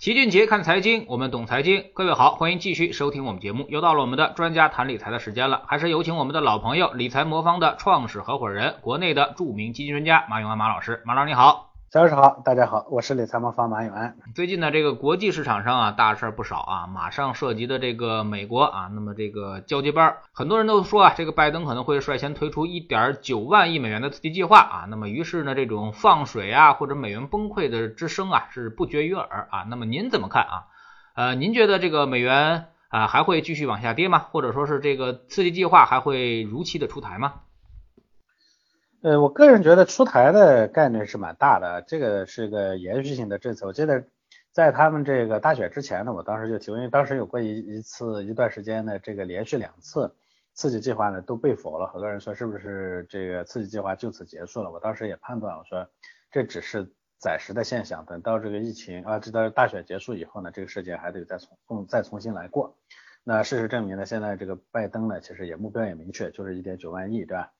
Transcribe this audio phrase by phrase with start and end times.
[0.00, 1.84] 齐俊杰看财经，我们懂财经。
[1.92, 3.66] 各位好，欢迎继续收听我们节目。
[3.68, 11.02] 又到了我们的专家谈理财的时间了，还是有请我们的老朋友理财魔方的创始合伙人，国内的著名基金专家马永安马老师。
[11.04, 11.69] 马老师你好。
[11.90, 14.16] 早上好，大家好，我是理财魔方马永安。
[14.32, 29.64] 最近呢，这个国际市场上啊，大事不少啊，马上涉及的这个美国啊，那么这个交接班，很多人都说啊，这个拜登可能会率先推出一点九万亿美元的刺激计划啊，那么于是呢，这种放水啊或者美元崩溃的之声啊是不绝于耳啊。
[29.68, 30.66] 那么您怎么看啊？
[31.16, 34.20] 呃，您觉得这个美元啊还会继续往下跌吗？
[34.30, 37.32] 或者说是这个刺激计划还会如期的出台吗？
[39.02, 43.66] 呃，我个人觉得出台的概率是蛮大的，这个是个延续性的政策。
[43.66, 44.04] 我记得
[44.52, 50.14] 在他们这个大选之前呢，我当时就提，因为当时有过一一次一段时间呢，这个连续两次
[50.52, 54.70] 刺激计划呢都被否了，很多人说是不是这个刺激计划就此结束了？
[54.70, 55.88] 我当时也判断我说
[56.30, 56.86] 这只是
[57.18, 62.76] 暂时的现象，等到这个疫情啊，直到大选结束以后呢，这个事件还得再重再重新来过。
[63.24, 67.50] 那事实证明呢，现在这个拜登呢，其实也目标也明确，就是一点九万亿，对吧？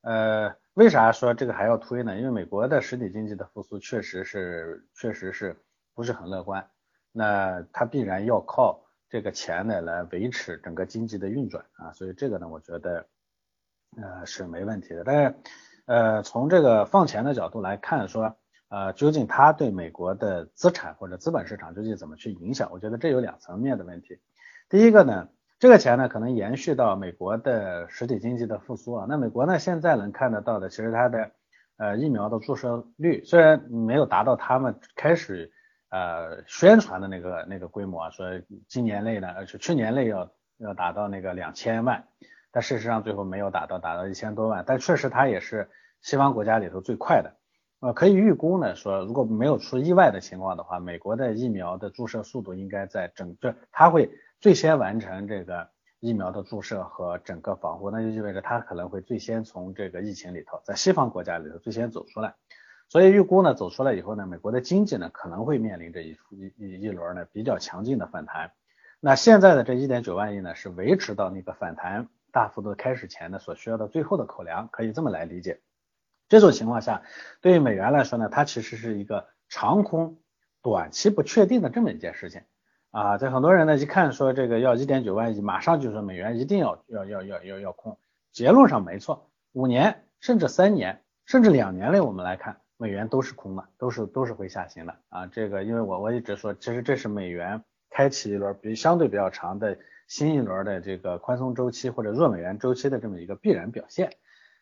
[0.00, 2.16] 呃，为啥说这个还要推呢？
[2.16, 5.56] 因为美国的实体经济的复苏确实是，确实是
[5.94, 6.70] 不是很乐观。
[7.12, 13.06] 那它必然要靠这个钱呢来维持整个经济的运转啊，所以这个呢，我觉得
[13.96, 15.02] 呃是没问题的。
[15.04, 15.34] 但是
[15.86, 18.36] 呃，从这个放钱的角度来看，说
[18.68, 22.70] 呃究竟它对美国的资产或者资本市场究竟怎么去影响？
[22.70, 24.20] 我觉得这有两层面的问题。
[24.68, 25.28] 第一个呢。
[25.58, 29.06] 这个钱呢，可能延续到美国的实体经济的复苏啊。
[29.08, 31.32] 那美国呢，现在能看得到的，其实它的
[31.78, 35.50] 呃疫苗的注射率虽然没有达到他们开始
[35.90, 42.04] 呃宣传的那个那个规模啊，说今年内呢，而且去年内要要达到那个两千万，
[42.52, 44.62] 但事实上最后没有达到，达到一千多万。
[44.64, 45.68] 但确实它也是
[46.02, 47.34] 西方国家里头最快的。
[47.80, 54.10] 呃，可以预估呢，说如果没有出意外的情况的话，美国的疫苗的注射速度应该在整个它会。
[54.40, 55.68] 最先完成这个
[55.98, 62.36] 疫苗的注射和整个防护，那就意味着它可能会最先从这个疫情里头，在西方国家里头最先走出来。
[62.88, 66.16] 所以预估呢，走出来以后呢，美国的经济呢可能会面临着一
[66.56, 68.52] 一一轮呢比较强劲的反弹。
[69.00, 75.58] 那现在的这一点九万亿呢，是维持到那个反弹大幅度开始前的所需要的最后的口粮，可以这么来理解。
[76.28, 77.02] 这种情况下，
[77.40, 80.18] 对于美元来说呢，它其实是一个长空、
[80.62, 82.42] 短期不确定的这么一件事情。
[82.90, 87.98] 啊，在很多人呢一看说这个要一点九万亿，马上就说美元一定要要要要要要空。
[88.32, 95.26] 结论上没错，五年甚至三年甚至两年内我们来看，美元都是空的，都是都是会下行的啊。
[95.26, 104.12] 这个因为我我一直说，其实这是美元开启一轮比相对比较长的新一轮的这个宽松周期或者弱美元周期的这么一个必然表现。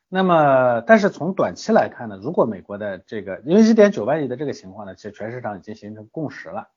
[0.08, 6.68] 那么，但是从短期来看呢，如果美国的这个因为一点九万亿的这个情况呢，其实全市场已经形成共识了。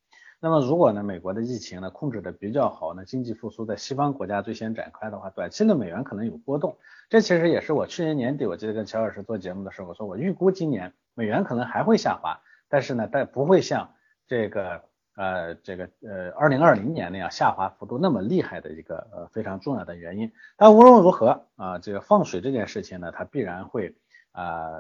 [0.41, 6.77] 那么如果呢，美国的疫情呢控制的比较好呢，经济复苏在西方国家最先展开的话，短期的美元可能有波动。
[7.07, 13.93] 这其实也是我去年年底我记得跟乔老师做节目的时候，我说我预估今年美元可能还会下滑，但是呢，但不会像
[14.27, 14.85] 这个
[15.19, 20.31] 呃这个呃二零二零年那样下滑幅度那么厉害的一个呃非常重要的原因。
[20.55, 23.95] 但无论如何啊，这个放水这件事情呢，它必然会
[24.31, 24.79] 啊。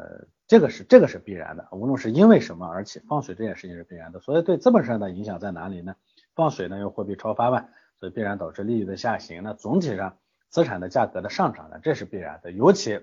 [0.49, 5.95] 这个是这个是必然的，无论是因为什么而起，放水这件事情是必然的，所以对资本上的影响在哪里呢？
[6.33, 7.67] 放水呢，又货币超发嘛，
[7.99, 9.43] 所以必然导致利率的下行。
[9.43, 10.17] 那总体上
[10.49, 12.51] 资产的价格的上涨呢，这是必然的。
[12.51, 12.99] 尤其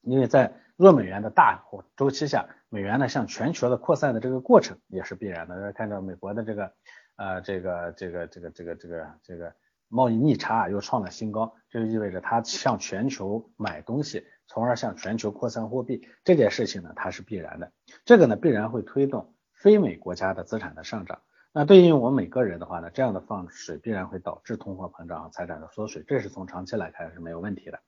[0.00, 1.62] 因为在弱美元的大
[1.98, 5.72] 周期下，美元呢向全球的扩散的这个过程也是必然的。
[5.74, 6.72] 看到美国的这个
[7.16, 9.52] 呃这个这个这个这个这个这个
[9.88, 14.24] 贸易逆差又创了新高，这就意味着它向全球买东西。
[14.52, 17.70] 从而向全球扩散货币这件事情呢，它是必然的。
[18.04, 21.20] 这个呢，必然会推动非美国家的资产的上涨。
[21.52, 27.78] 那对于我们每个人的话呢，这样的放水必然会导致通货膨胀和财产的缩水，这是从长期来看是没有问题的。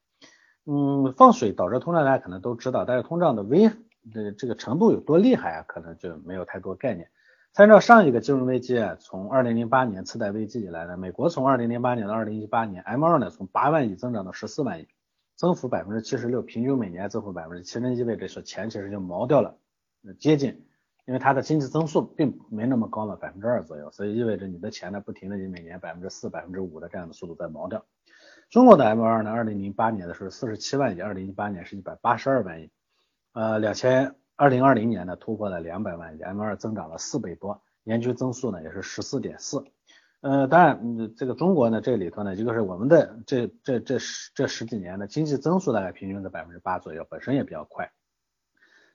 [0.64, 3.68] 嗯，放水导致通胀，大家可能都知道，但是通胀的危
[4.10, 7.10] 这这个程度有多厉害啊，可能就没有太多概念。
[7.52, 14.88] 参照上一个金融危机啊，从二零零八年次贷危机以来呢，美国从二零零八年到二零一八年，M2 呢从八万亿增长到十四万亿。
[15.34, 19.56] 增幅百分之七十六，平均每年增幅百分之七，那意味着说钱其实就毛掉了，
[20.00, 20.66] 那接近，
[21.04, 27.84] 因为它的经济增速并没那么高嘛，百分之二左右，所以意味着你的钱呢不停的以每年百分之四、百分之五的这样的速度在毛掉。
[28.50, 32.70] 中国的 M 二呢，二零零八年的时候四十七万亿，二零一八年是一百八十二万亿，
[33.32, 39.64] 呃，两千二零二零年呢突破了两百万亿，M 二增长了四倍多，年均增速呢也是十四点四。
[40.20, 47.90] 呃，当然，这个中国呢，这里头呢，一个是我们的这这这十这十几年的经济增速大概平均在百分之八左右，本身也比较快。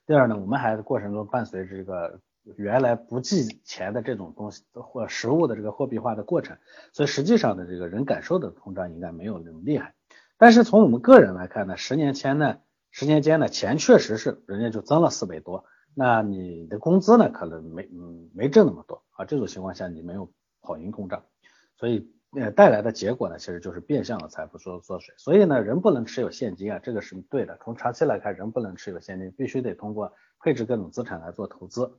[0.06, 2.18] 第二呢，我们还过程中伴随着这个
[2.56, 6.56] 原来不计钱的这种东西或实物的这个货币化的过程，
[6.94, 9.94] 所以实际上的这个人感受的通胀应该没有那么厉害。
[10.38, 12.58] 但是从我们个人来看呢，十年前呢，
[12.90, 15.64] 十年间呢，钱确实是人家就增了四倍多，
[15.94, 20.32] 那你的工资呢可能没嗯没挣那么多啊，这种情况下你没有
[20.62, 21.24] 跑赢通胀，
[21.76, 25.14] 所以呃带来的结果呢，其实就是变相的财富缩缩水。
[25.18, 27.58] 所以呢，人不能持有现金啊，这个是对的。
[27.64, 31.98] 从长期来看，人不能持有现金，必须得通过配置各种资产来做投资。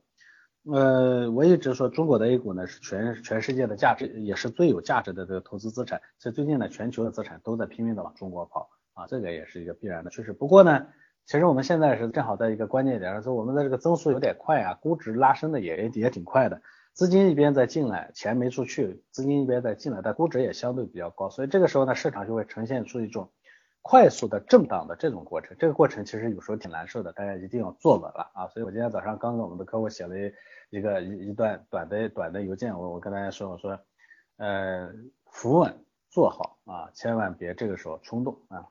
[0.64, 6.00] 呃，我一直说中国的 A 股呢是全全世界的价值，也是最有价值的这个投资资产。
[6.18, 10.32] 所以最近呢，全球的资产都在拼命的往中国跑啊，这个也是一个必然的趋势。
[10.32, 10.86] 不过呢，
[11.26, 16.60] 其实我们现在是正好在一个关键点，说我们的这个增速有点快啊，估值拉升的也也也挺快的，
[16.92, 23.30] 资金一边在进来，钱没出去，资金一边在进来，但估值也相对比较高，所以这个时候呢，市场就会呈现出一种。
[23.82, 28.46] 快速的震荡的这种过程，这个过程其实有时候挺难受的，大家一定要坐稳了啊！
[28.48, 30.14] 所以我今天早上刚给我们的客户写了
[30.68, 33.80] 一个一一段短的短的邮件，我我跟大家说，我说，
[34.36, 34.92] 呃，
[35.30, 38.68] 扶稳做好啊，千万别这个时候冲动啊。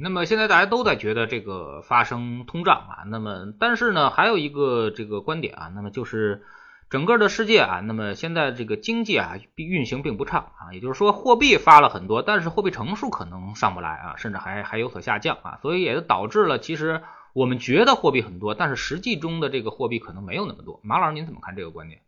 [0.00, 6.42] 那么现在大家都在觉得这个发生通胀啊，那么但是呢，还有一个这个观点啊，那么就是。
[6.88, 17.02] 整个的世界啊，那么现在这个经济啊运行并不畅啊，也就是说货币发了很多，但是货币乘数可能上不来啊，甚至还还有所下降啊，所以也就导致了其实
[17.32, 20.78] 我们觉得货币很多，但是实际中的这个货币可能没有那么多。
[20.84, 22.02] 马老师您怎么看这个观点？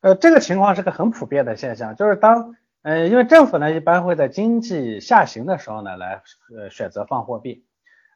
[0.00, 2.56] 呃，这个情况是个很普遍的现象，就是当
[2.88, 6.22] 呃因为政府呢一般会在经济下行的时候呢来
[6.56, 7.66] 呃选择放货币。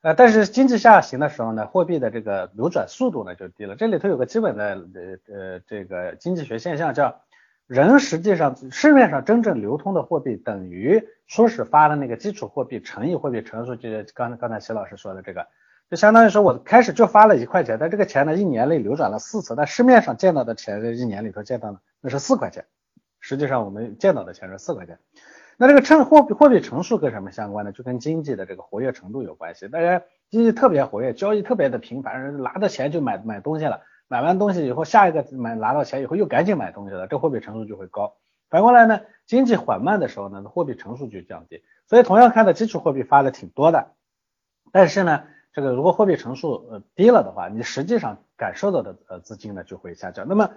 [0.00, 3.76] 呃，但是经济下行的时候呢，货币的这个流转速度呢就低了。
[3.76, 4.64] 这里头有个基本的
[4.94, 7.20] 呃呃这个经济学现象，叫
[7.68, 15.46] 人实际上市面上真正流通的货币等于初始发的那个基础货币乘以货币乘数，就刚刚才齐老师说的这个，
[15.88, 22.64] 就相当于说我开始就发了一块钱，但这个钱呢一年内流转了四次，但市面上见到的钱在一年里头见到的那是四块钱，
[23.22, 24.98] 实际上我们见到的钱是四块钱。
[25.56, 27.72] 那这个乘货币货币乘数跟什么相关呢？
[27.72, 29.68] 就跟经济的这个活跃程度有关系。
[29.68, 38.16] 大家经济特别活跃，交易特别的频繁，拿到钱就买买东西了，买完东西以后，下一个买拿到钱以后又赶紧买东西了，这货币乘数就会高。
[38.50, 41.62] 反过来呢，经济缓慢的时候呢，货币乘数就降低。
[41.86, 43.92] 所以同样看到基础货币发的挺多的，
[44.72, 50.26] 但是呢，这个如果货币乘数呃低了的话，你实际上感受到的呃资金呢就会下降。
[50.26, 50.50] 那么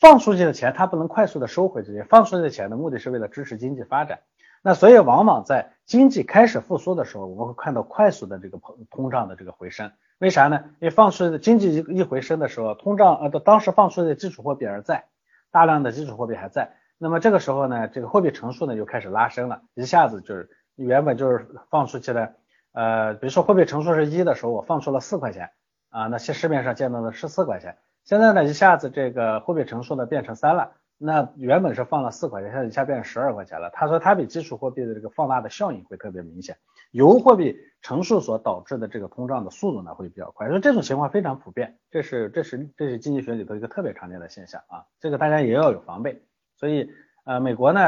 [0.00, 4.20] 放出去的钱它不能快速的收回这些，放出去的钱的目的是为了支持经济发展。
[4.62, 9.90] 那所以往往在经济开始复苏的时候，我们会看到快速的这个通通胀的这个回升。
[10.18, 10.62] 为啥呢？
[10.78, 15.06] 因为放出去的经济一一回升的时候，通胀呃，当时放出去的基础货币还在，
[15.50, 16.76] 大量的基础货币还在。
[16.96, 22.34] 那么这个时候呢，这个货币乘数呢就开始拉升了，一下子就是原本就是放出去的，
[22.70, 25.50] 呃，比如说货币乘数是一的时候，我放出了四块钱
[25.90, 30.72] 啊，那些市面上见到的十四块钱，现在呢一下子这个货币乘数呢变成三了。
[31.04, 33.70] 那原本是放了四块钱，现在一下变成十二块钱了。
[33.70, 36.56] 他说他比基础货币的这个放大的效应会特别明显，
[36.92, 40.46] 由货币乘数所导致的这个通胀的速度呢会比较快。
[40.46, 46.22] 所以这种情况非常普遍，这是这是这是经济学里头一个特别常见的现象啊，这个大家也要有防备。
[46.56, 46.88] 所以
[47.24, 47.80] 呃，美国呢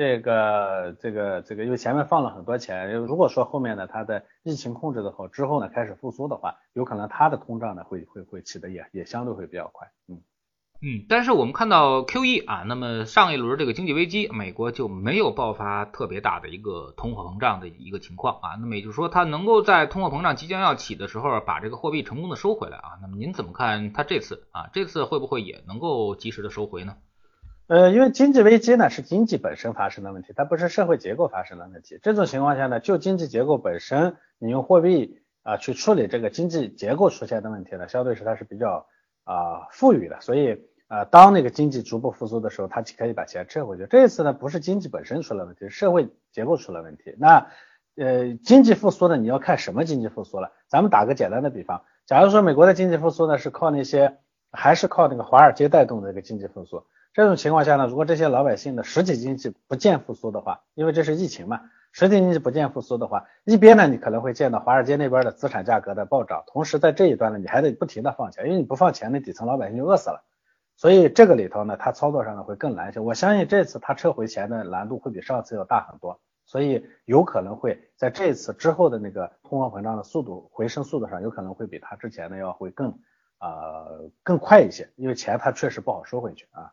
[0.00, 10.22] 这个这个这个因为前面放了很多钱，如果说后面呢它的疫情控制的好之后呢开始复苏的话，有可能它的通胀呢会会会起的也也相对会比较快，嗯。
[10.80, 22.96] 嗯，但是我们看到 Q E 啊，那么上一轮这个经济危机，美国就没有爆发特别大的一个通货膨胀的一个情况啊，那么也就是说，它能够在通货膨胀即将要起的时候，把这个货币成功的收回来啊。
[23.02, 24.70] 那么您怎么看它这次啊？
[24.72, 26.96] 这次会不会也能够及时的收回呢？
[27.70, 32.00] 呃，因为经济危机呢是经济本身发生的问题，它不是社会结构发生的问题。
[32.02, 38.88] 这种情况下呢，就经济结构本身，你用货币啊去处理这个经济结构出现的问题呢，相对是它是比较
[39.22, 40.66] 啊富裕的，所以。
[40.90, 43.86] 啊，当那个经济逐步复苏的时候，它可以把钱撤回去。
[43.86, 47.14] 这一次呢，不是经济本身出了问题，社会结构出了问题。
[47.16, 47.46] 那
[47.94, 50.50] 呃，经济复苏呢，你要看什么经济复苏了。
[50.66, 54.18] 咱们打个简单的比方，假如说美国的经济复苏呢，是靠那些
[54.50, 56.82] 还是靠那个华尔街带动的这个经济复苏。
[57.12, 61.60] 这种情况下呢，如果这些老百姓的实体经济不见复苏的话，因为这是疫情嘛，
[61.92, 70.24] 实体经济不见复苏的话，一边呢，你可能会见到华尔街那边的资产价格的暴涨，同时在这一端呢，你还得不停的放钱，因为你不放钱，那底层老百姓就饿死了。
[70.76, 73.00] 所以这个里头呢，它操作上呢会更难一些。
[73.00, 82.98] 我相信这次它撤回钱的难度会比上次要大很多，所以有可能会在这次之后的那个通货膨胀的速度回升速度上，有可能会比它之前的要会更
[83.40, 86.72] 呃更快一些，因为钱它确实不好收回去啊。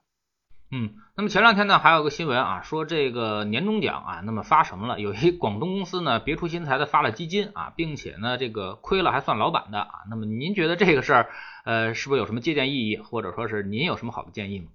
[0.70, 5.00] 嗯，那么前两天呢，还有个新闻啊，说这个年终奖啊，那么发什么了？
[5.00, 9.90] 有一广东公司呢，别出心裁的发了基金啊，并且呢，这个亏了还算老板的啊。
[10.10, 11.30] 那么您觉得这个事儿，
[11.64, 14.68] 呃，是不是有什么借鉴意义，或者说是您有什么好的建议吗？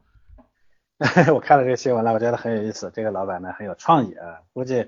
[1.34, 2.90] 我看了这个新闻了，我觉得很有意思。
[2.94, 4.86] 这个老板呢很有创意啊，估计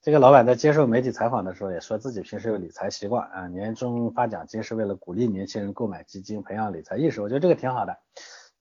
[0.00, 7.20] 这个老板在接受媒体采访的时候也说自己平时有理财习惯啊，年终发奖金是为了鼓励年轻人购买基金，培养理财意识。
[7.20, 7.98] 我觉得这个挺好的。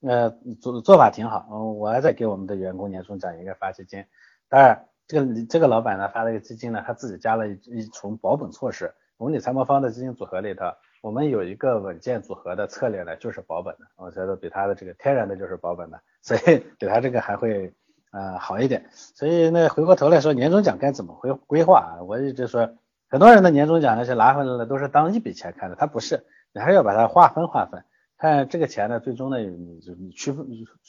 [0.02, 0.30] 呃，
[0.62, 4.06] 做做法挺好，嗯，我还在给我们的员工年终奖应该发基金。
[4.50, 8.94] 当然，这个这个老板呢发了一个基金呢，他自己加了一一重保本措施。
[9.18, 10.66] 我们理财魔方的基金组合里头，
[11.02, 13.86] 我们有一个稳健组合的策略呢，就是保本的。
[13.96, 17.74] 我觉得比他的这个天然的就是保本的，所以给他这个还会
[18.12, 18.86] 呃好一点。
[18.92, 22.04] 所以那回过头来说，年终奖该怎么规规划啊？
[22.04, 22.70] 我一直说，
[23.10, 27.84] 很多人的年终奖那些拿回来了都是当一笔钱看的，他不是，你还是要把它划分划分。
[28.17, 30.48] 看这个钱呢，最终呢，你就你区分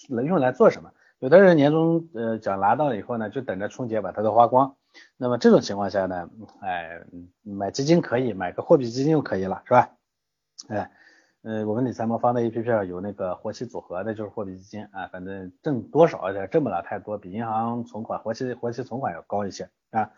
[0.08, 0.92] 能用来做什么？
[1.18, 4.76] 有的人年终呃奖拿到以后呢，就等着春节把它都花光。
[5.16, 6.28] 那么这种情况下呢，
[6.60, 7.00] 哎，
[7.42, 9.90] 买基金可以，买个货币基金就可以了，是吧？
[10.68, 10.90] 哎，
[11.42, 20.10] 呃，我们理财魔方的 A P P 上有那个活期组合的，就是货币基金啊，反正挣多少也挣不了太多，比银行存款活期活期存款要高一些啊。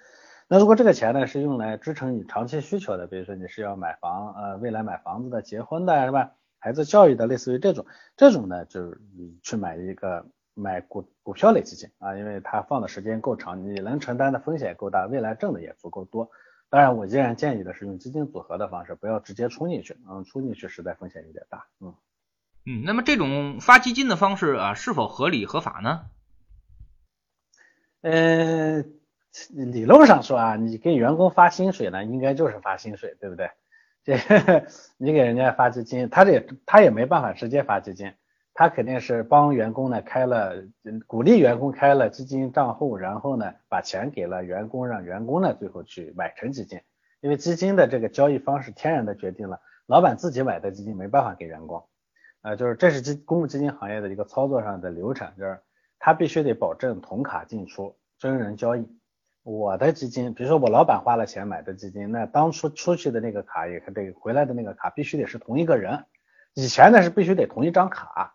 [0.49, 6.33] 那如果这个钱呢是用来支撑你长期需求的，比如说你是要买房呃，未来买房子的、结婚的，是吧？
[6.59, 7.87] 孩子教育的，类似于这种，
[8.17, 16.31] 这种呢，就是你去买一个买股股票类基金啊，因为它放的时间够长，你能承担的风险够大，未来挣的也足够多。
[16.71, 21.95] 当然，我依然建议的是用基金组合的方式，不要直接冲进去，嗯，冲进去实在风险有点大，嗯
[22.67, 22.83] 嗯。
[22.85, 26.07] 那么这种发基金的方式啊，是否合理合法呢？
[28.03, 28.85] 呃，
[29.49, 33.51] 理论上说啊，你给员工发薪水呢，应该就是发薪水，对不对？
[34.97, 38.13] 你给人家发基金，他这也他也没办法直接发基金，
[38.55, 40.65] 他肯定是帮员工呢开了，
[41.07, 46.81] 鼓励员工开了基金账户，然后呢把钱给了员工，让员工呢最后去买成基金。
[47.21, 51.85] 因为基金的这个交易方式天然的决定了，老板自己买的基金没办法给员工，
[52.43, 55.61] 呃，就是这是基公募基金行业的一个操作上的流程，就是
[55.99, 58.89] 他必须得保证同卡进出，真人交易。
[59.51, 66.05] 我的基金，比如说我老板花了钱买的基金，那当初出去的那个卡也得回来的那个卡必须得是同一个人。
[66.53, 68.35] 以前呢是必须得同一张卡，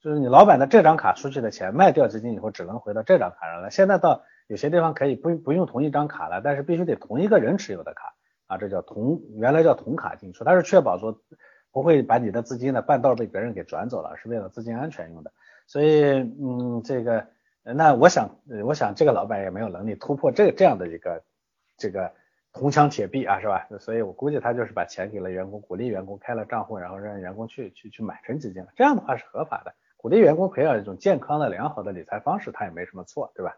[0.00, 3.70] 就是你老板的这张卡出去的钱卖掉基金以后只能回到这张卡上了。
[3.70, 8.14] 现在到有些地方可以不不用同一张卡了，但是必须得同一个人持有的卡
[8.46, 11.20] 啊，这叫同原来叫同卡进出，它是确保说
[11.70, 15.30] 不会把你的资金呢半道被别人给转走了，是为了资金安全用的。
[15.66, 16.02] 所以
[16.40, 17.26] 嗯这个。
[17.74, 18.30] 那我想，
[18.64, 21.24] 我想这个老板也没有能力突破这这样的一个
[21.76, 22.12] 这个
[22.52, 23.66] 铜墙铁壁啊，是吧？
[23.80, 28.68] 所以我估计他就是把钱给了员工，鼓励员工开了账户，然后让员工去去去买成基金了。
[28.76, 33.56] 这样的话是合法的，鼓励员工培养一种健康的、良好的理财方式，他也没什么错，对吧？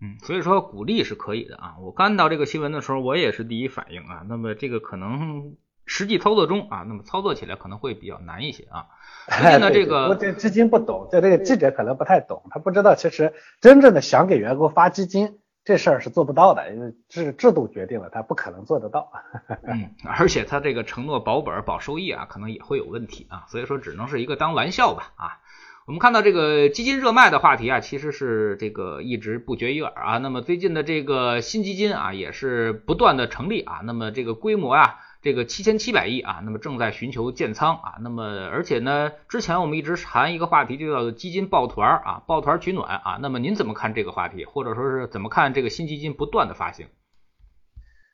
[0.00, 1.76] 嗯，所以说鼓励是可以的啊。
[1.80, 4.26] 我看到这个新闻的时候，我也是第一反应啊。
[4.28, 5.56] 那么这个可能。
[5.94, 8.86] 实际操作中啊，那么操作起来可能会比较难一些啊。
[9.28, 19.12] 最近呢，这个我这基金不懂，在这个记者可能不太懂，他不知道其实真正的想给员工发基金这事儿是做不到的，因为制制度决定了他不可能做得到。
[19.68, 25.38] 嗯，而且他这个承诺保本保收益啊，可能也会有问题啊，所以说只能是一个当玩笑吧啊。
[25.86, 30.18] 我们看到这个基金热卖的话题啊，其实是这个一直不绝于耳啊。
[30.18, 34.94] 那么最近的这个新基金啊，也是不断的成立啊，那么这个规模啊。
[35.22, 46.88] 这个七千七百亿啊，那么正在寻求建仓啊，那么而且呢，之前我们一直谈一个话题，就叫做基金抱团啊，抱团取暖啊，那么您怎么看这个话题，或者说是怎么看这个新基金不断的发行？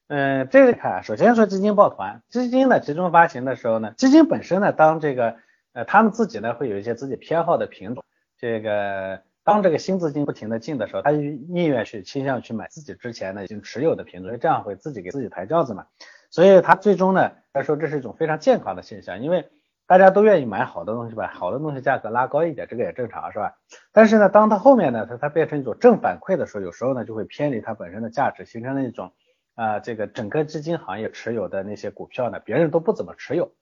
[0.08, 5.36] 嗯，这个看，首先说基金抱团，基金呢集中发行的时候呢，基金本身呢，当这个
[5.72, 8.04] 呃他们自己呢会有一些自己偏好的品种，
[8.38, 15.86] 这个当这个新资金不停的进的时候，他就意愿去倾向去买自己之前呢已经持有的品种，这样会自己给自己抬轿子嘛。
[16.30, 19.49] 所以它最终呢，他说这是一种非常健康的现象，因为
[19.87, 23.56] 大家都愿意买好的东西吧，好的东西价格拉高一点，这个也正常是吧？
[23.92, 29.12] 但是呢，当它后面呢，它它变成一种正反馈的时候，有时候呢就会偏离它本身的价值，形成了一种
[29.54, 33.52] 啊，这个整个基金行业持有的那些股票呢，别人都不怎么持有。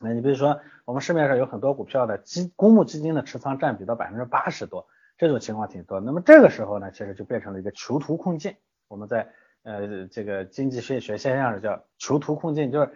[0.00, 4.86] 那你比如说，我们市面上有很多股票的基公募基金的持仓占比到百分之八十多，
[5.18, 6.00] 这种情况挺多。
[6.00, 8.54] 那么这个时候呢，其实就变成了一个囚徒困境。
[8.86, 9.28] 我们在
[9.62, 12.90] 呃，这个经济学学现象是叫囚徒困境，就是，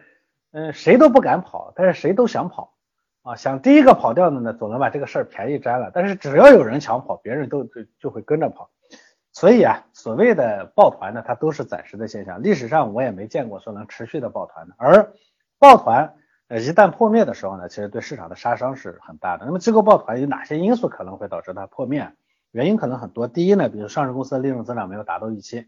[0.52, 2.74] 嗯，谁都不敢跑，但是谁都想跑，
[3.22, 5.90] 啊，想第一个跑掉的呢，总能把这个事儿便宜占了。
[5.92, 8.70] 但是只要有人抢跑，别人都就就会跟着跑。
[9.32, 12.42] 所以啊，所谓的抱团呢，它都是暂时的现象。
[12.42, 14.74] 历史上我也没见过说能持续的抱团的。
[14.76, 15.12] 而
[15.58, 16.14] 抱团，
[16.48, 19.46] 呃，一旦破灭的时候呢，其实对市场的杀伤是很大的。
[19.46, 22.12] 那么机构抱团有哪些因素可能会导致它破灭？
[22.50, 23.26] 原因可能很多。
[23.26, 25.62] 第一呢，比如上市公司的利润增长没有达到预期；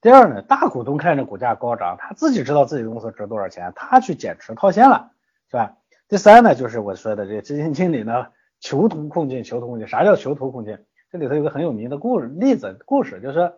[0.00, 5.10] 第二呢，大股东看着股价高涨，他自己知道自己公司值多少钱，他去减持套现了，
[5.50, 5.76] 是吧？
[6.08, 8.26] 第三呢，就是我说的这个基金经理呢
[8.60, 9.88] 囚徒困境，囚徒困境。
[9.88, 10.78] 啥叫囚徒困境？
[11.10, 13.52] 这里头有个很有名的故例子，故事就是说，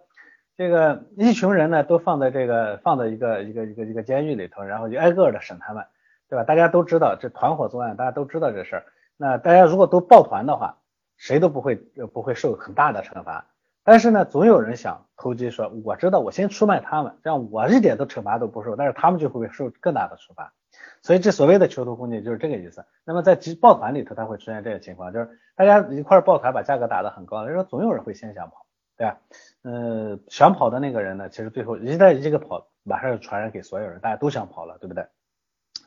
[0.56, 5.84] 这个一群人呢都放在这个放在一个一个一个一个监狱里头，然后就挨个的审他们。
[6.30, 6.44] 对吧？
[6.44, 8.84] 大家都知道这团伙作案，大家都知道这事儿。
[9.16, 10.76] 那大家如果都抱团的话，
[11.16, 11.76] 谁都不会
[12.12, 13.46] 不会受很大的惩罚。
[13.90, 20.52] 但是呢，总有人想投机，说我知道我先出卖他们，这样我一点的惩罚都不受，但是他们就会受更大的处罚。
[21.00, 22.84] 所以这所谓的囚徒困境就是这个意思。
[23.06, 28.66] 那么在集抱团里头，它会出现这个情况，就是大家一块抱团把价格打得很高，就说总有人会先想跑，
[28.98, 29.18] 对吧？
[29.62, 35.06] 呃，想跑的那个人呢，其实最后一旦一个跑，马上就传染给所有人，大家都想跑了，对不对？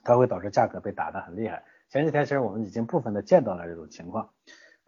[0.03, 1.63] 它会导致价格被打得很厉害。
[1.89, 4.31] 前几天其实我们已经部分的见到了这种情况，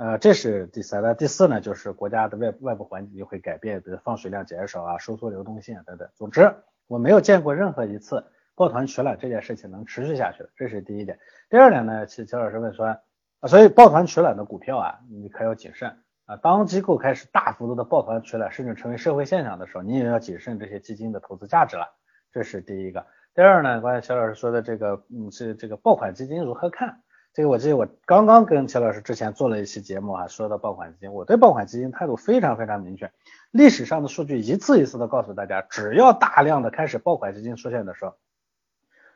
[0.03, 1.01] 呃，这是第三。
[1.01, 6.09] 那第四呢，就是国家的外外部环境会改变，比如放水量减少啊，收缩流动性啊等等。
[6.13, 6.53] 总之，
[6.87, 11.19] 我没有见过任何一次抱团取暖这件事情能持续下去的，这是第一点。
[11.49, 15.95] 第二点呢，其实乔老师问说，啊，所以抱团取暖的股票啊，你可要谨慎
[16.25, 16.35] 啊。
[16.35, 21.87] 当机构开始大幅度的抱团取暖，甚至成为社会现象的时候，你也要谨慎这些基金的投资价值了。
[22.33, 23.05] 这是第一个。
[23.33, 27.03] 第二呢，关于乔老师说的这个，嗯，是这个爆款基金如何看？
[27.33, 33.11] 这个我记得我刚刚跟齐老师之前做了一期节目啊，说到爆款基金，我对爆款基金态度非常非常明确。
[33.49, 38.13] 历史上的数据一次一次的告诉大家，只要大量的开始爆款基金出现的时候，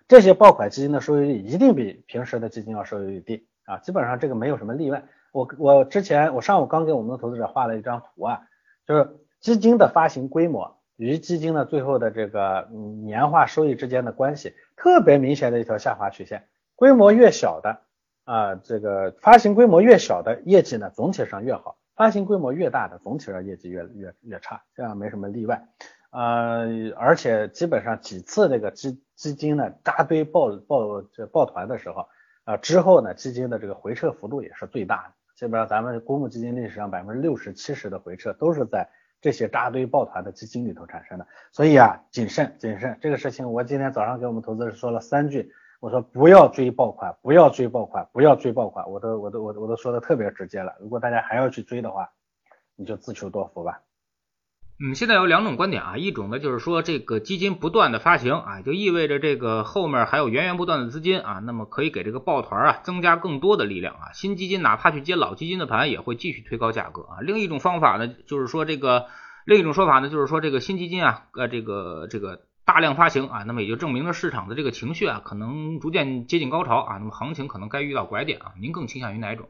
[0.08, 5.04] 这些爆款基金的收益率一定比平时的基金要收益率低啊，基本上这个没有什么例外。
[5.32, 8.42] 我我之前我上午刚给我们的投资者画了一张图啊，
[8.88, 10.76] 就是基金的发行规模。
[10.96, 12.68] 与基金的最后的这个
[13.04, 16.48] 年化收益之间的关系，特别明显的一条下滑曲线。
[16.76, 17.82] 规模越小的
[18.28, 24.62] 啊，这个发行规模越小的业绩呢，总体上越好；发行规模越大的，总体上业绩越越越差。
[24.76, 25.70] 这样没什么例外。
[26.12, 32.08] 呃，而且基本上几次这个基基金呢扎堆抱抱这抱团的时候
[32.44, 35.14] 啊，之后呢基金的这个回撤幅度也是最大的。
[35.36, 38.90] 基本上咱们公募基金历史上百分之六十七十的回撤都是在。
[39.20, 50.74] 这些扎堆抱团的基金里头产生的，所以啊，谨慎谨慎这个事情，我今天早上给我们投资人说了三句，我说不要追爆款，不要追爆款，不要追爆款，我都我都我都我都说的特别直接了。
[50.80, 52.10] 如果大家还要去追的话，
[52.76, 53.82] 你就自求多福吧。
[54.80, 67.18] 嗯，现在有两种观点啊，一种呢就是说这个基金不断的发行啊，就意味着这个后面还有源源不断的资金啊，那么可以给这个抱团啊增加更多的力量啊，新基金哪怕去接老基金的盘也会继续推高价格啊。
[67.22, 69.08] 另一种方法呢，就是说这个
[69.46, 79.48] 另一种说法呢，就是说这个新基金啊，呃这个这个大量发行啊，那么也就证明了市场的这个情绪啊可能逐渐接近高潮啊，那么行情可能该遇到拐点啊，您更倾向于哪种？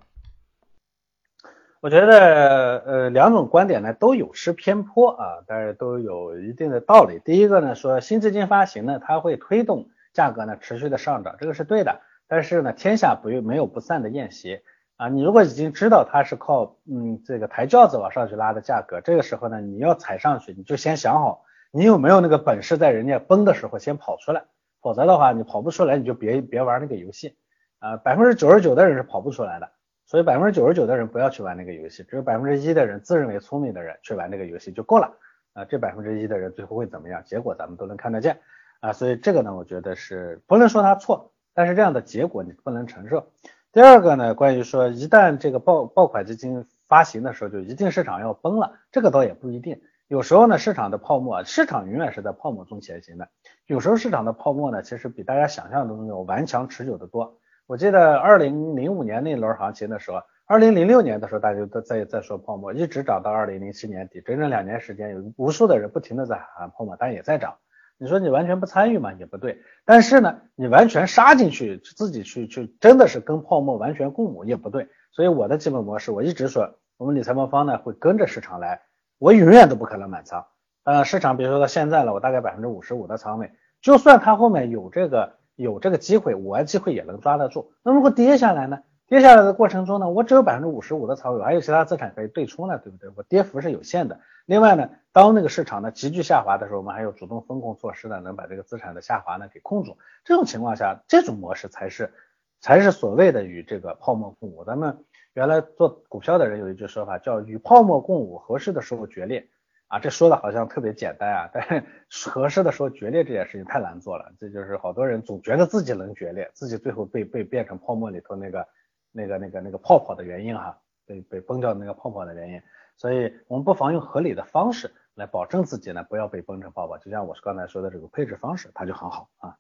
[1.79, 7.19] 我觉得呃两种观点呢都有失偏颇啊，但是都有一定的道理。
[7.25, 12.01] 第一个呢说新资金发行呢，它会推动价格呢持续的上涨，这个是对的。
[12.27, 14.59] 但是呢天下不没有不散的宴席
[14.95, 24.45] 啊，你如果已经知道它是靠嗯这个抬轿子往上去拉的价格，这个时候呢你要踩上去，你就先想好你有没有那个本事在人家崩的时候先跑出来，
[24.81, 27.37] 否则的话你跑不出来你就别别玩那个游戏
[27.79, 29.69] 啊，百分之九十九的人是跑不出来的。
[30.09, 35.13] 所以百分之九十九的人不要去玩那个游戏，只有百分之一的人自认为聪明的人去玩那个游戏就够了
[35.51, 35.65] 啊！
[35.65, 37.21] 这百分之一的人最后会怎么样？
[37.25, 38.39] 结果咱们都能看得见
[38.79, 38.93] 啊！
[38.93, 43.27] 所以这个呢，我觉得是不能说他错，但是这样的结果你不能承受。
[43.73, 49.81] 第二个呢，关于说一旦这个爆爆款基金发行的时候，就一定市场要崩了，这个倒也不一定。
[50.07, 53.27] 有时候呢，市场的泡沫，市场永远是在泡沫中前行的。
[53.65, 57.37] 有时候市场的泡沫呢，其实比大家想象中要顽强持久的多。
[57.65, 67.57] 我记得二零零五年那轮行情的时候，二零零六年的时候大家都在在说泡沫，一直涨到二零零七年底，整整两年时间，有无数的人不停的在喊泡沫，但也在涨。
[67.97, 69.59] 你说你完全不参与嘛，也不对。
[69.83, 74.87] 但是呢，你完全杀进去，自己去去，真的是跟泡沫完全共舞也不对。
[75.11, 78.79] 所以我的基本模式，我一直说，我们理财魔方呢会跟着市场来，
[79.19, 80.45] 我永远都不可能满仓。
[80.83, 83.51] 呃，市场比如说到现在了，我大概百分之五十五的仓位，
[83.81, 85.37] 就算它后面有这个。
[85.57, 87.71] 有这个机会，我机会也能抓得住。
[87.81, 88.77] 那如果跌下来呢？
[89.07, 93.09] 跌下来的过程中呢，我只有百分之五十五的仓位，还有其他资产可以对冲呢，对不对？
[93.15, 94.19] 我跌幅是有限的。
[94.45, 99.97] 另外呢，当那个市场呢急剧下滑的时候，我们还有主动风控措施呢，能把这个资产的下滑呢给控住。
[100.23, 102.13] 这种情况下，这种模式才是
[102.61, 104.63] 才是所谓的与这个泡沫共舞。
[104.63, 105.05] 咱们
[105.37, 109.47] 原来做股票的人有一句说法叫“与泡沫共舞，合适的时候决裂”。
[109.85, 111.63] 啊，这说的好像特别简单啊，但
[112.09, 118.67] 是合适的说决裂这件事情太难做了，这就是好多人总觉得自己能决裂，自己最后被被变成泡沫里头那个
[119.11, 122.59] 那个那个那个泡泡的原因哈，被被崩掉那个泡泡的原因，
[122.95, 129.55] 所以我们不妨用合理的方式来保证自己呢不要被崩成泡泡，就像我刚才说的这个配置方式，它就很好啊。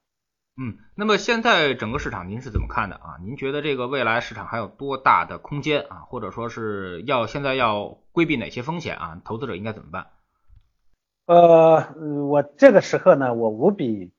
[0.59, 3.17] 嗯，那么现在整个市场您是怎么看的啊？
[3.21, 5.97] 您觉得这个未来市场还有多大的空间啊？
[6.07, 9.21] 或者说是要现在要规避哪些风险啊？
[9.23, 10.07] 投资者应该怎么办？
[11.27, 11.93] 呃，
[12.27, 14.11] 我这个时刻呢，我无比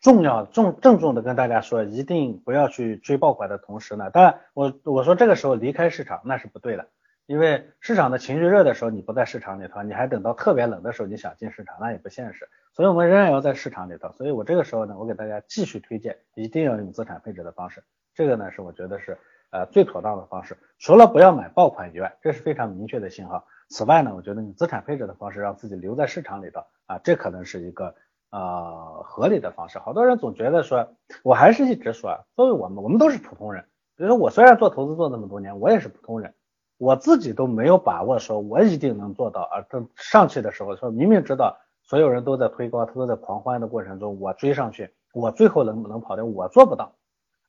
[0.00, 6.88] 重要重郑重的跟大家说，一定不要去追爆款的同时呢，当然我我说这个时候离开市场那是不对的。
[7.26, 12.48] 因为市场的情绪热的时候，你不在市场里头，你还等到特别冷的时候，你想进市场，那也不现实。
[12.76, 14.12] 所以我们仍然要在市场里头。
[14.12, 17.82] 所以我这个时候呢，我给大家继续推荐，一定要用资产配置的方式。
[18.14, 19.16] 这个呢是我觉得是
[19.50, 20.58] 呃最妥当的方式。
[20.78, 23.46] 除了不要买爆款以外，这是非常明确的信号。
[23.70, 27.94] 此外呢，我觉得你资产配置的方式让自己留在市场里头啊，这可能是一个
[28.28, 29.78] 呃合理的方式。
[29.78, 30.86] 好多人总觉得说，
[31.22, 33.64] 我还是一直说，作为我们，我们都是普通人。
[33.96, 36.34] 比如说我虽然做投资做那么多年，我也是普通人。
[36.76, 39.62] 我自己都没有把握说，我一定能做到啊！
[39.70, 46.24] 等上去的时候，说明明知道所有人都在推高，他都在狂欢的过程中，我追上去，我最后能不能跑掉？
[46.24, 46.96] 我做不到。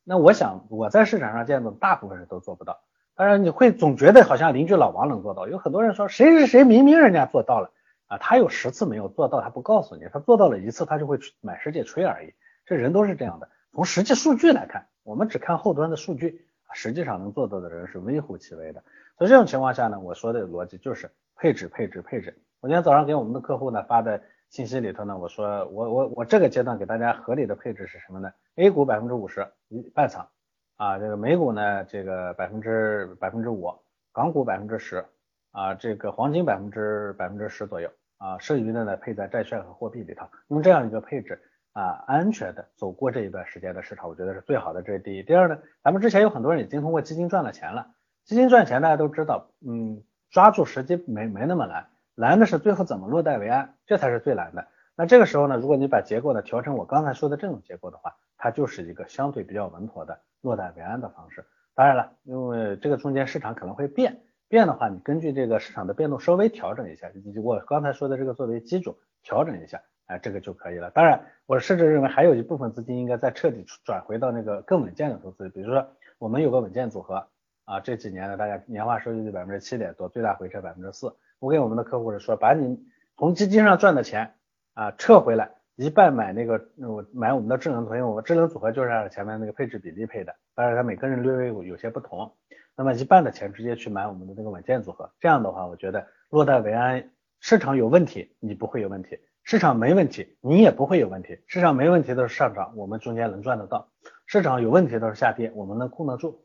[0.03, 2.79] 那我想我在市场上见到大部分人都做不到。
[3.15, 7.71] 当然你会总觉得好像邻居老王能做到，有很多人说谁谁谁明明人家做到了
[8.05, 12.33] 啊，他有十次没有做到，他不告诉你，他做到了一次，他就会满世界吹而已。
[12.65, 13.49] 这人都是这样的。
[13.73, 18.83] 从实际数据来看，我们只看后端的数据，实际上能做到的人是微乎其微的。
[19.17, 22.39] 所以这种情况下呢，我说的逻辑就是配置、配置、配置。
[22.59, 30.27] 我今天早上给我们的客户呢发的信息里头呢，我说我我我这个阶段给大家合理的配置是什么呢？A 股百分之五十一半仓
[30.75, 33.71] 啊，这个美股呢这个百分之百分之五，
[34.11, 35.05] 港股百分之十
[35.51, 41.39] 啊，这个黄金百分之百分之十左右啊，剩余的呢配在债券和货币里头，用这样一个配置
[41.73, 44.81] 啊，安全的走过这一段时间的市场，我觉得是最好的。
[44.81, 45.21] 这是第一。
[45.21, 47.91] 第二呢，咱们之前有很多人已经通过基金赚了钱了。
[48.25, 51.87] 基金赚钱，大家都知道，嗯，抓住时机没没那么难，
[52.19, 54.65] 难的是最后怎么落袋为安，这才是最难的。
[54.95, 61.45] 那这个时候呢，如果你把结构呢调成我刚才说的这种结构的话，它就是一个相对比较稳妥的落袋为安的方式。
[61.75, 70.89] 当然了，因为这个中间市场可能会变，变的话，你根据这个市场的变动稍微调整一下，以及我刚才说的这个作为基础调整一下，哎，这个就可以了。
[70.89, 77.27] 当然，我甚至认为还有一部分资金应该再彻底转回到那个更稳健的投资，比如说我们有个稳健组合。
[77.65, 81.13] 啊，这几年呢，大家年化收益率百分之七点多，最大回撤百分之四。
[81.39, 82.79] 我给我们的客户是说，把你
[83.17, 84.33] 从基金上赚的钱
[84.73, 92.33] 啊撤回来，一半买那个我买我们的智能组合，我智能组合就是按照前面那个配置比例配的，当然它每个人略微有有些不同。
[92.75, 97.09] 那么一半的钱直接去买我们的那个稳健组合，这样的话，我觉得落袋为安。
[97.39, 101.39] 市场有问题，你不会有问题；市场没问题，你也不会有问题。
[101.45, 103.87] 市场没问题的是上涨，我们中间能赚得到；
[104.25, 106.43] 市场有问题的是下跌，我们能控得住。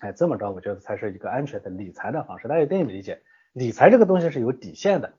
[0.00, 2.48] 哎，这么着，我觉得才是一个安全的理财的方式。
[2.48, 3.22] 大家一定理解，
[3.54, 5.14] 理财这个东西是有底线的，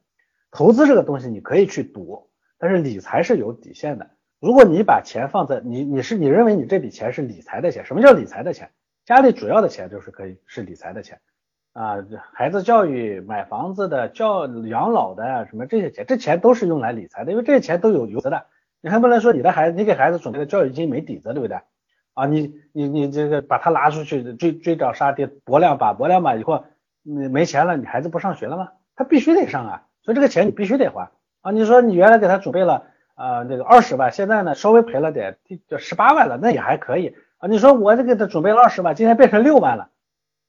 [0.51, 4.11] 投资这个东西你可以去赌，但是理财是有底线的。
[4.41, 7.85] 如果你把钱放在你，你是你认为你这笔钱是理财的钱？
[7.85, 8.69] 什么叫理财的钱？
[9.05, 11.19] 家里主要的钱就是可以是理财的钱
[11.71, 18.45] 啊，孩子教育、买房子的、教养老的什么这些钱，这钱都是用来理财的，因为这些钱都有有的。
[18.81, 21.57] 你还不能说你的孩子，你给孩子准备的教育金没底子，对不对？
[22.13, 26.65] 啊，你你你这个把他拿出去追追涨杀跌搏两把搏两把以后，
[27.07, 28.71] 你没钱了，你孩子不上学了吗？
[28.95, 31.51] 他必须得上啊，所以这个钱你必须得还啊。
[31.51, 35.37] 你说你原来给他准备了啊那个二十万，现在呢稍微赔了点，
[35.67, 37.47] 就十八万了，那也还可以啊。
[37.47, 39.91] 你说我这给他准备了二十万，今天变成六万了，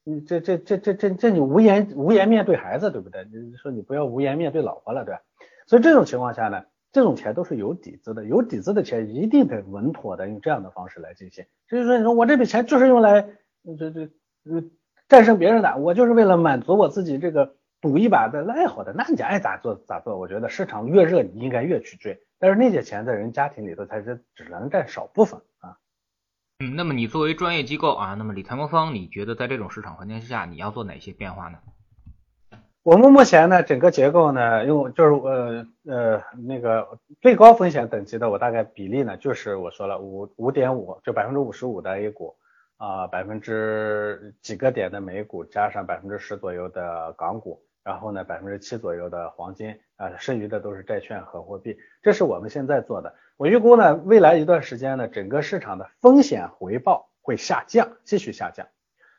[0.03, 3.25] 你这这这这这这你无颜无颜面对孩子对不对？
[3.25, 5.21] 你说你不要无颜面对老婆了对吧？
[5.67, 6.65] 所以这种情况下呢。
[6.93, 11.45] 这种钱都是有底子的，有底子的钱一定得稳妥的用这样的方式来进行。
[11.69, 13.21] 所以说，你说我这笔钱就是用来
[13.79, 14.09] 这这
[14.45, 14.63] 呃
[15.09, 20.19] 战胜别人的，我就是为了满足我自己这个赌一把的爱好的，那你爱咋做咋做。
[20.19, 22.21] 我觉得市场越热，你应该越去追。
[22.39, 25.79] 但是那些钱在人家庭里头，它是只能占少部分啊。
[26.59, 31.59] 嗯，那么你作为专业机构啊，那么理财魔方，你觉得在这种市场环境下，你要做哪些变化呢？
[32.83, 42.37] 我们目前呢，整个结构呢，用就是呃呃那个最高风险等级的，我大概比例呢，就是我说了五五点五，就百分之五十五的 A 股
[42.79, 53.15] 啊，百分之几个点的美股，加上百分之十左右的港股，然后呢百分之七左右的黄金啊，剩余的都是债券和货币，这是我们现在做的。
[53.39, 58.67] 我预估呢，未来一段时间呢，整个市场的风险回报会下降，继续下降。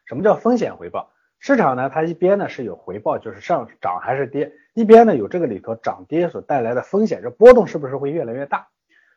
[0.06, 1.12] 什么叫风险回报？
[1.40, 8.68] 市场呢，它一边呢是有回报，就是上涨还是跌，一边呢有这个里头涨跌所带来的风险，这波动是不是会越来越大？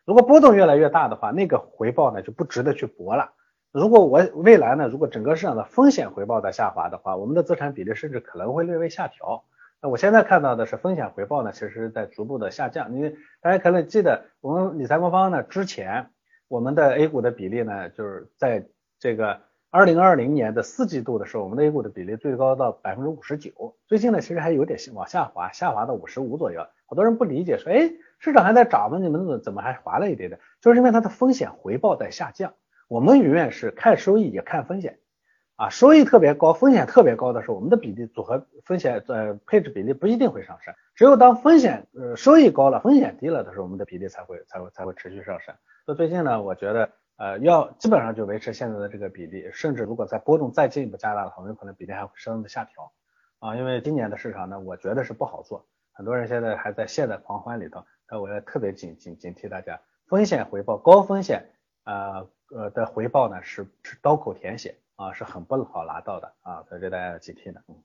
[0.06, 3.32] 如果波动越来越大的话，那个回报呢就不值得去搏了。
[3.72, 9.44] 如果我未来呢，如果整个市场的风险回报在下滑的话，我们的资产比例甚至可能会略微下调。
[9.80, 12.92] 那我现在看到的是风险回报呢，其实在逐步的下降。
[12.92, 16.10] 因为大家可能记得，我们理财魔方呢之前
[16.48, 18.66] 我们的 A 股的比例呢，就是在
[18.98, 19.38] 这个
[19.70, 23.76] 二零二零年的四季度的时候，我们的 A 股的比例最高到百分之五十九。
[23.86, 26.66] 最近呢，其实还有点往下滑，下滑到五十五左右。
[26.86, 28.98] 好多人不理解，说，哎，市场还在涨吗？
[28.98, 30.40] 你们怎么怎么还滑了一点点？
[30.60, 32.52] 就是因为它的风险回报在下降。
[32.90, 34.98] 我们永远是看收益也看风险，
[35.54, 40.74] 啊，收益特别高，风险特别高的时候，我们的比例组合风险呃配置比例不一定会上升。
[40.96, 45.54] 只有当风险呃收益高了，风险低了的时候，我们的比例才会才会才会持续上升。
[45.86, 52.90] 所以最近呢，我觉得呃要基本上就维持现在的这个比例，甚至如果在波动再进一步加大的话，我们有可能比例还会稍微的下调
[53.38, 61.50] 啊，因为今年的市场呢，我觉得是不好做，很多人现在还在陷在狂欢里头，那我要特别警警警惕大家，风险回报高风险
[61.84, 62.26] 啊。
[62.74, 67.62] 的回报呢是是刀口舔血啊，是很不好拿到的啊，所以这大家要警惕的。
[67.68, 67.76] 嗯，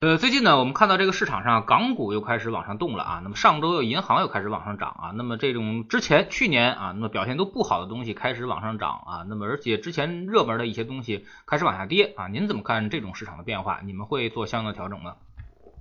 [0.00, 13.80] 呃，最近呢，我们看到这个市场上港股又开始往上动了啊，那么上周又银行又开始往上涨啊，那么这种之前去年啊，那么表现都不好的东西开始往上涨啊，那么而且之前热门的一些东西开始往下跌啊，您怎么看这种市场的变化？
[13.84, 15.16] 你们会做相应的调整吗？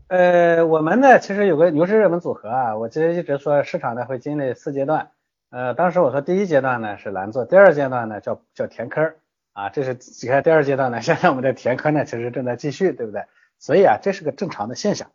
[0.08, 5.12] 呃，我们呢其实有个牛市热门组合啊，我其实一直说市场呢会经历四阶段。
[5.52, 9.14] 呃，当时我说第一阶段呢是蓝做，第二阶段呢叫叫填坑
[9.52, 13.26] 啊，这是你看第二阶段呢，现在我们的填坑呢其实正在继续，对不对？
[13.60, 15.12] 所以啊，这是个正常的现象。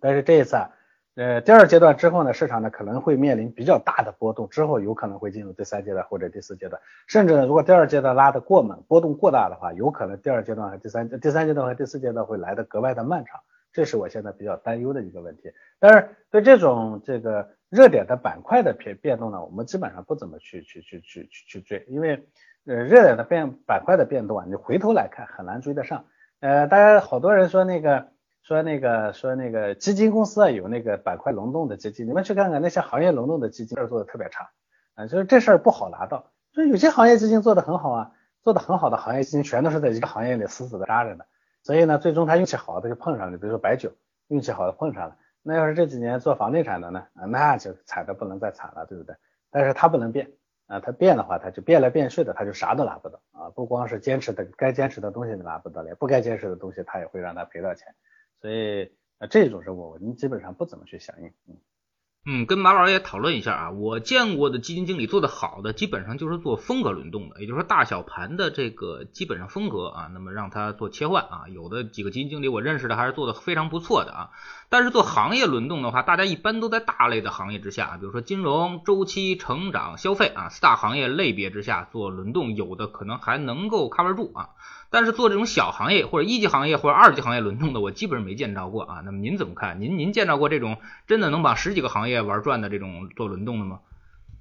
[0.00, 0.70] 但是这一次啊，
[1.14, 13.38] 呃，第二阶段之后呢，市场呢可能会面临比较大的波动，之后有可能会进入第三阶段或者第四阶段，甚至呢，如果第二阶段拉得过猛，波动过大的话，有可能第二阶段和第三第三阶段和第四阶段会来的格外的漫长，
[13.72, 15.52] 这是我现在比较担忧的一个问题。
[15.78, 17.48] 但是对这种这个。
[17.76, 22.26] 热点的板块的变变动呢，我们基本上不怎么去去去去去去追，因为
[22.64, 26.06] 呃热点的变板块的变动啊，你回头来看很难追得上。
[26.40, 28.08] 呃，大家好多人说那个
[28.42, 34.48] 说那个说那个基金公司啊有那个板块轮动的基金，你们去看看那些行业轮动的基金，做的特别差
[34.94, 36.30] 啊，就是这事儿不好拿到。
[36.54, 38.12] 所以有些行业基金做的很好啊，
[38.42, 41.26] 做的很好的行业基金全都是在一个行业里死死的扎着的。
[41.62, 43.92] 所以呢，最终他运气好的就碰上了，比如说白酒，
[44.28, 45.16] 运气好的碰上了。
[45.46, 47.06] 那要是这几年做房地产的呢？
[47.14, 49.14] 啊，那就惨的不能再惨了，对不对？
[49.48, 50.28] 但是它不能变
[50.66, 53.48] 啊，它变的话，它就变来变去的，它就啥都拿不到啊。
[53.50, 57.94] 不光是坚持的该坚持的东西拿不到，连不该坚持的东西，它也会让它赔到钱。
[58.40, 61.28] 所以啊，这种是我们基本上不怎么去响应。
[61.46, 61.56] 嗯。
[62.28, 74.30] 嗯，跟马老师也讨论一下啊，我见过的基金经理做的好的，基本上就是做风格轮动的，也就是说大小盘的这个基本上风格啊，那么让他做切换啊，有的几个基金经理我认识的还是做的非常不错的啊。
[74.68, 84.48] 但是做行业轮动的话，大家一般都在大类的行业之下，比如说金融、周期、成长、消费啊四大行业类别之下做轮动，有的可能还能够 cover 住啊。
[84.96, 89.02] 但是做这种小行业或者一级行业或者二级行业轮动的，我基本上没见着过啊。
[89.04, 89.78] 那么您怎么看？
[89.78, 93.80] 您您见到过这种真的能把十几个行业玩转的这种做轮动的吗？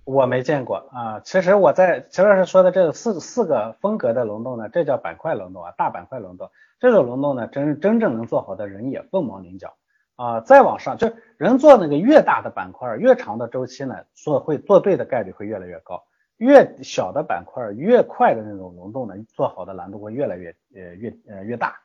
[0.05, 1.19] 我没见过啊。
[1.25, 6.49] 其实我在齐老师说的这四四个风格的轮动呢，这叫板块轮动啊，大板块轮动。
[6.79, 9.73] 这种轮动呢，真真正能做好的人也凤毛麟角
[10.15, 10.39] 啊。
[10.39, 16.05] 再往上，就人做那个越大的板块，越长的周期呢，做会做对的概率会越来越高。
[16.37, 21.79] 越小的板块越快的那种轮动呢，做好的难度会越来越呃越呃越大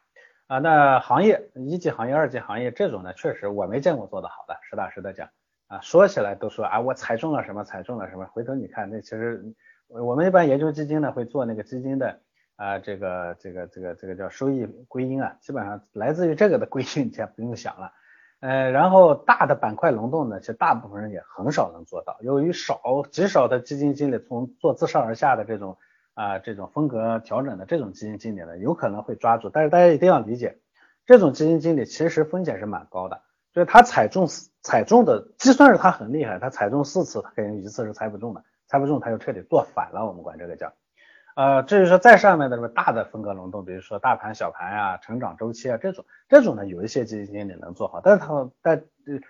[0.49, 0.59] 啊。
[0.59, 5.29] 那行业一级行业、二级行业这种呢，确实我没见过做的好的，实打实的讲
[5.69, 5.81] 啊。
[5.83, 8.27] 说起来都说啊，我踩中了什么，踩中了什么。
[8.27, 9.45] 回头你看，那其实
[9.87, 12.21] 我们一般研究基金呢，会做那个基金的
[12.57, 17.93] 啊，这个这个这个这个叫收益归因啊，基本上来自于这个的归因，你先不用想了。
[18.41, 22.17] 呃，然后大的板块轮动呢，其实大部分人也很少能做到。
[22.23, 25.77] 由于少极少的基金经理从做自上而下的这种
[26.15, 29.51] 啊这种风格调整的这种基金经理呢，有可能会抓住。
[29.51, 30.59] 但是大家一定要理解，
[31.05, 33.21] 这种基金经理其实风险是蛮高的，
[33.53, 34.27] 就是他踩中
[34.63, 40.73] 踩中的，就算是他很厉害，他踩中四次，他肯定一次是踩不中的，踩不中他就彻底做反了，我们管这个叫。
[41.41, 48.85] 呃，至于说在上面的什么大的风格轮动，比如说大盘、小盘啊、成长周期啊这种，这种呢有一些基金经理能做好，但是他但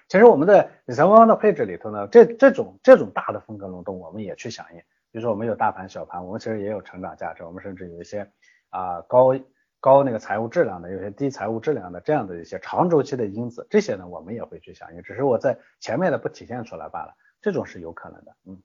[0.08, 4.78] 其实我们的理财方的配置里头呢，这这种这种大的风格轮动我们也去响应，
[5.12, 8.28] 比如说我们有大盘、小盘，我们其实也有成长价值，我们甚至有一些
[8.70, 9.32] 啊高
[9.78, 18.60] 高那个财务质量的，有些低财务质量的这样的一些长周期的因子，这些呢我们也会去响应，只是我在前面的不体现出来罢了，这种是有可能的，嗯。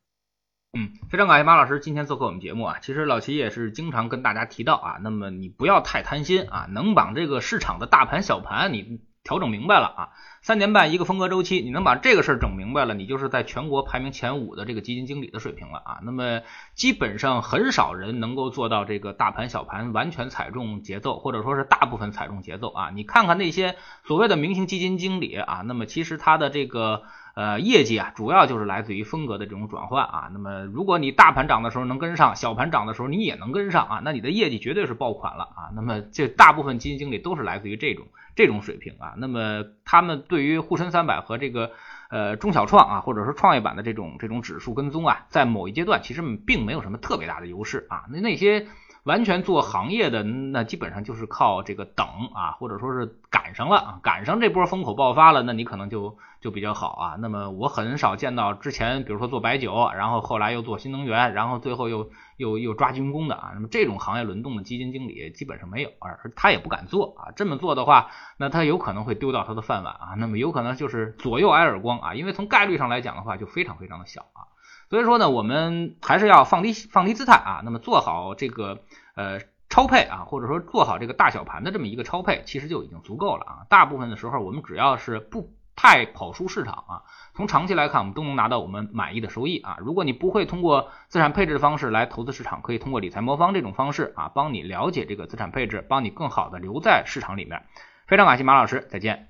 [0.77, 2.79] 嗯，非常感谢马老师今天做客我们节目啊。
[2.81, 10.09] 其实老齐也是经常跟大家提到啊，那么你不要太贪心啊，能把这个市场的大盘小盘你调整明白了啊。
[10.41, 15.99] 三年半一个风格周期，你能把这个事儿整明白了，你就是在全国排名前五的这个基金经理的水平了啊。
[16.03, 16.41] 那么
[16.73, 22.89] 基本上很少人能够做到这个大盘小盘完全踩中节奏，或者说是大部分踩中节奏啊。
[22.93, 27.03] 你看看那些所谓的明星基金经理啊，那么其实他的这个。
[27.35, 30.29] 呃，业绩啊，主要就是来自于风格的这种转换啊。
[30.31, 35.69] 那么，如果你大盘涨的时候能跟上，小盘涨的时候你也能跟上啊，那你的业绩绝对是爆款了啊。
[35.75, 39.15] 那么，这大部分基金经理都是来自于这种这种水平啊。
[39.17, 41.71] 那么，他们对于沪深三百和这个
[42.09, 48.05] 呃中小创啊，或者说创业板的这种这种指数跟踪啊，在某一阶段其实并没有什么特别大的优势啊。
[48.09, 48.67] 那那些。
[49.05, 57.15] 完全做行业的，那基本上就是靠这个等啊，或者说是赶上了啊，赶上这波风口爆发了，那你可能就就比较好啊。
[57.19, 63.51] 那么我很少见到之前，比如说做白酒，然后后来又做新能源，然后最后又又又抓军工的啊。
[63.53, 67.29] 那么这种行业轮动的基金经理基本上没有，而他也不敢做啊。
[67.35, 70.15] 这么做的话，那他有可能会丢掉他的饭碗啊。
[70.17, 74.49] 那么有可能就是左右挨耳光啊，因为从概率上来讲的话，就非常非常的小啊。
[74.89, 78.79] 所以说呢，我们还是要放低放低姿态啊，那么做好这个
[79.15, 83.65] 呃超配啊，或者说做好这个大小盘的这么一个超配，其实就已经足够了啊。
[83.69, 87.01] 大部分的时候，我们只要是不太跑输市场啊，
[87.33, 89.77] 从长期来看，我们都能拿到我们满意的收益啊。
[89.79, 97.63] 如果你不会通过资产配置的方式来投资市场，可以通过理财魔方这种方式啊，帮你了解这个资产配置，帮你更好的留在市场里面。
[98.07, 99.29] 非常感谢马老师，再见。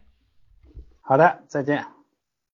[1.02, 1.95] 好的，再见。